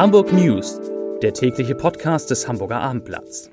[0.00, 0.80] Hamburg News,
[1.20, 3.50] der tägliche Podcast des Hamburger Abendblatts.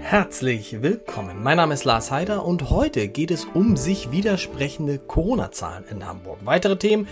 [0.00, 1.40] Herzlich willkommen.
[1.44, 6.38] Mein Name ist Lars Heider und heute geht es um sich widersprechende Corona-Zahlen in Hamburg.
[6.44, 7.06] Weitere Themen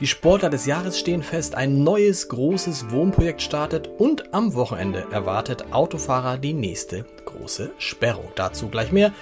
[0.00, 5.72] die Sportler des Jahres stehen fest, ein neues großes Wohnprojekt startet und am Wochenende erwartet
[5.72, 8.30] Autofahrer die nächste große Sperrung.
[8.34, 9.12] Dazu gleich mehr.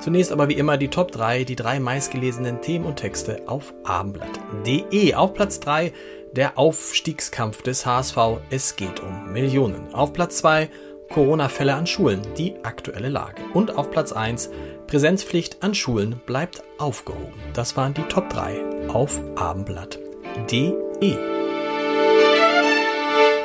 [0.00, 5.14] Zunächst aber wie immer die Top 3, die drei meistgelesenen Themen und Texte auf abendblatt.de.
[5.14, 5.92] Auf Platz 3
[6.32, 8.16] der Aufstiegskampf des HSV.
[8.50, 9.94] Es geht um Millionen.
[9.94, 10.68] Auf Platz 2
[11.10, 13.42] Corona-Fälle an Schulen, die aktuelle Lage.
[13.52, 14.50] Und auf Platz 1
[14.86, 17.40] Präsenzpflicht an Schulen bleibt aufgehoben.
[17.52, 20.03] Das waren die Top 3 auf Abendblatt
[20.50, 20.74] de.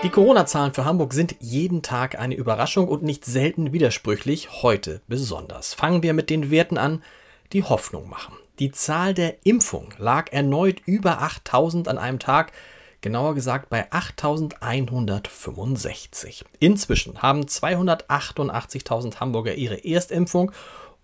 [0.04, 5.74] Die Corona-Zahlen für Hamburg sind jeden Tag eine Überraschung und nicht selten widersprüchlich, heute besonders.
[5.74, 7.04] Fangen wir mit den Werten an,
[7.54, 8.36] die Hoffnung machen.
[8.60, 12.52] Die Zahl der Impfung lag erneut über 8000 an einem Tag,
[13.02, 16.46] genauer gesagt bei 8165.
[16.60, 20.52] Inzwischen haben 288.000 Hamburger ihre Erstimpfung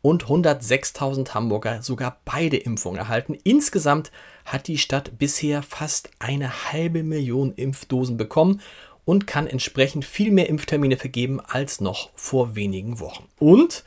[0.05, 3.35] und 106.000 Hamburger sogar beide Impfungen erhalten.
[3.43, 4.11] Insgesamt
[4.45, 8.61] hat die Stadt bisher fast eine halbe Million Impfdosen bekommen
[9.03, 13.23] und kann entsprechend viel mehr Impftermine vergeben als noch vor wenigen Wochen.
[13.39, 13.83] Und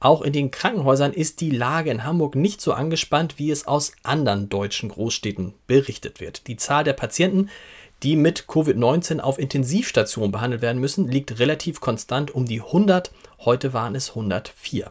[0.00, 3.92] auch in den Krankenhäusern ist die Lage in Hamburg nicht so angespannt, wie es aus
[4.02, 6.48] anderen deutschen Großstädten berichtet wird.
[6.48, 7.48] Die Zahl der Patienten,
[8.02, 13.12] die mit Covid-19 auf Intensivstationen behandelt werden müssen, liegt relativ konstant um die 100.
[13.38, 14.90] Heute waren es 104.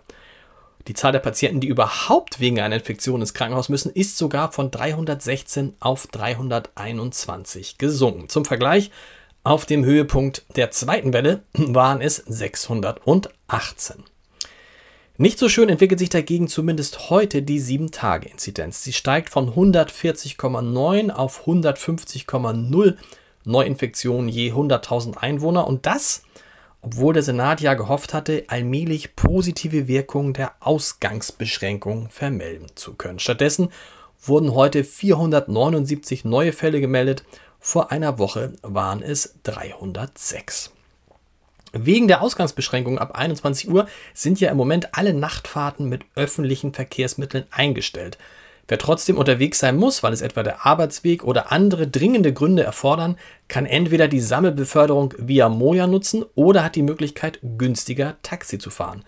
[0.90, 4.72] Die Zahl der Patienten, die überhaupt wegen einer Infektion ins Krankenhaus müssen, ist sogar von
[4.72, 8.28] 316 auf 321 gesunken.
[8.28, 8.90] Zum Vergleich,
[9.44, 14.04] auf dem Höhepunkt der zweiten Welle waren es 618.
[15.18, 18.84] Nicht so schön entwickelt sich dagegen zumindest heute die 7-Tage-Inzidenz.
[18.84, 22.98] Sie steigt von 140,9 auf 150,0
[23.46, 26.24] Neuinfektionen je 100.000 Einwohner und das
[26.82, 33.20] obwohl der Senat ja gehofft hatte, allmählich positive Wirkungen der Ausgangsbeschränkung vermelden zu können.
[33.20, 33.70] Stattdessen
[34.22, 37.24] wurden heute 479 neue Fälle gemeldet,
[37.60, 40.72] vor einer Woche waren es 306.
[41.72, 47.46] Wegen der Ausgangsbeschränkungen ab 21 Uhr sind ja im Moment alle Nachtfahrten mit öffentlichen Verkehrsmitteln
[47.52, 48.18] eingestellt.
[48.70, 53.18] Wer trotzdem unterwegs sein muss, weil es etwa der Arbeitsweg oder andere dringende Gründe erfordern,
[53.48, 59.04] kann entweder die Sammelbeförderung via Moja nutzen oder hat die Möglichkeit, günstiger Taxi zu fahren.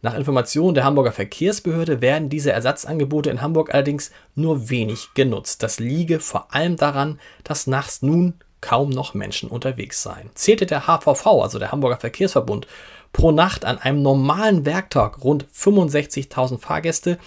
[0.00, 5.64] Nach Informationen der Hamburger Verkehrsbehörde werden diese Ersatzangebote in Hamburg allerdings nur wenig genutzt.
[5.64, 10.30] Das liege vor allem daran, dass nachts nun kaum noch Menschen unterwegs seien.
[10.34, 12.68] Zählte der HVV, also der Hamburger Verkehrsverbund,
[13.12, 17.18] pro Nacht an einem normalen Werktag rund 65.000 Fahrgäste,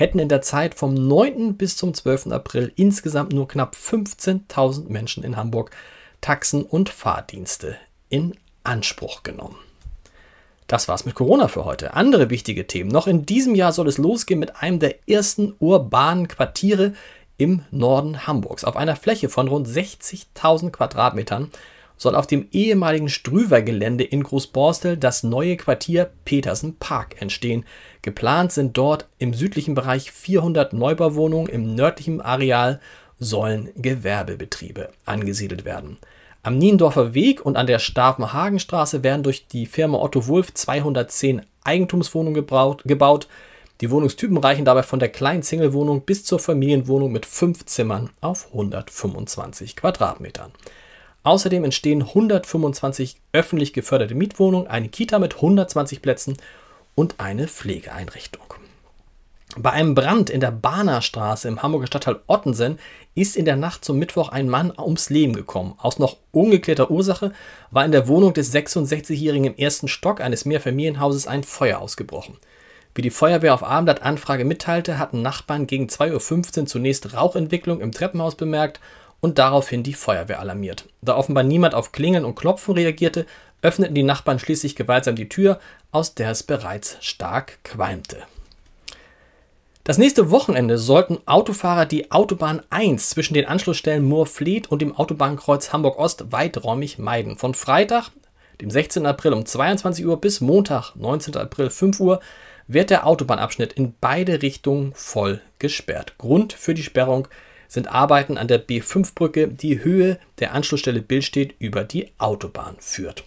[0.00, 1.58] hätten in der Zeit vom 9.
[1.58, 2.28] bis zum 12.
[2.28, 5.72] April insgesamt nur knapp 15.000 Menschen in Hamburg
[6.22, 7.76] Taxen und Fahrdienste
[8.08, 8.34] in
[8.64, 9.58] Anspruch genommen.
[10.66, 11.94] Das war's mit Corona für heute.
[11.94, 12.90] Andere wichtige Themen.
[12.90, 16.94] Noch in diesem Jahr soll es losgehen mit einem der ersten urbanen Quartiere
[17.36, 18.64] im Norden Hamburgs.
[18.64, 21.50] Auf einer Fläche von rund 60.000 Quadratmetern
[22.00, 27.66] soll auf dem ehemaligen Strüwer-Gelände in Großborstel das neue Quartier Petersen Park entstehen.
[28.00, 32.80] Geplant sind dort im südlichen Bereich 400 Neubauwohnungen, im nördlichen Areal
[33.18, 35.98] sollen Gewerbebetriebe angesiedelt werden.
[36.42, 42.32] Am Niendorfer Weg und an der Stavenhagenstraße werden durch die Firma Otto Wulf 210 Eigentumswohnungen
[42.32, 43.28] gebaut, gebaut.
[43.82, 48.46] Die Wohnungstypen reichen dabei von der kleinen Singlewohnung bis zur Familienwohnung mit fünf Zimmern auf
[48.54, 50.50] 125 Quadratmetern.
[51.22, 56.36] Außerdem entstehen 125 öffentlich geförderte Mietwohnungen, eine Kita mit 120 Plätzen
[56.94, 58.54] und eine Pflegeeinrichtung.
[59.56, 62.78] Bei einem Brand in der Bahnerstraße im Hamburger Stadtteil Ottensen
[63.16, 65.74] ist in der Nacht zum Mittwoch ein Mann ums Leben gekommen.
[65.78, 67.32] Aus noch ungeklärter Ursache
[67.72, 72.36] war in der Wohnung des 66-Jährigen im ersten Stock eines Mehrfamilienhauses ein Feuer ausgebrochen.
[72.94, 77.92] Wie die Feuerwehr auf Abendblatt Anfrage mitteilte, hatten Nachbarn gegen 2.15 Uhr zunächst Rauchentwicklung im
[77.92, 78.80] Treppenhaus bemerkt
[79.20, 80.86] und daraufhin die Feuerwehr alarmiert.
[81.02, 83.26] Da offenbar niemand auf Klingeln und Klopfen reagierte,
[83.62, 85.60] öffneten die Nachbarn schließlich gewaltsam die Tür,
[85.92, 88.18] aus der es bereits stark qualmte.
[89.84, 95.72] Das nächste Wochenende sollten Autofahrer die Autobahn 1 zwischen den Anschlussstellen Moorfleet und dem Autobahnkreuz
[95.72, 97.36] Hamburg-Ost weiträumig meiden.
[97.36, 98.10] Von Freitag,
[98.60, 99.06] dem 16.
[99.06, 101.36] April um 22 Uhr bis Montag, 19.
[101.36, 102.20] April 5 Uhr,
[102.68, 106.14] wird der Autobahnabschnitt in beide Richtungen voll gesperrt.
[106.18, 107.26] Grund für die Sperrung
[107.70, 113.24] sind Arbeiten an der B5-Brücke, die Höhe der Anschlussstelle Billstedt über die Autobahn führt.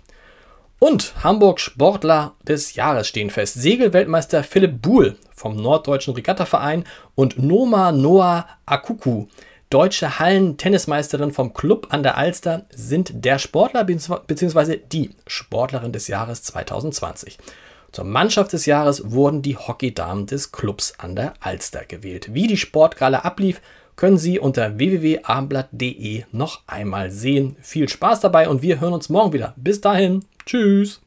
[0.80, 3.54] Und Hamburg Sportler des Jahres stehen fest.
[3.54, 6.84] Segelweltmeister Philipp Buhl vom Norddeutschen Regattaverein
[7.16, 9.28] und Noma Noah Akuku,
[9.70, 14.78] deutsche Hallen-Tennismeisterin vom Club an der Alster, sind der Sportler bzw.
[14.92, 17.38] die Sportlerin des Jahres 2020.
[17.94, 22.34] Zur Mannschaft des Jahres wurden die Hockeydamen des Clubs an der Alster gewählt.
[22.34, 23.62] Wie die Sportgala ablief,
[23.96, 27.56] können Sie unter www.abendblatt.de noch einmal sehen.
[27.62, 29.54] Viel Spaß dabei und wir hören uns morgen wieder.
[29.58, 30.26] Bis dahin.
[30.46, 31.02] Tschüss.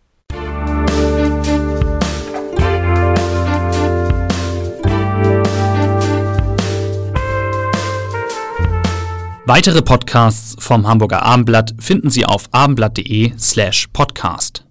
[9.49, 14.66] Weitere Podcasts vom Hamburger Abendblatt finden Sie auf abendblatt.de slash podcast.